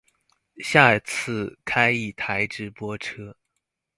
[0.63, 3.37] 下次開一台直播車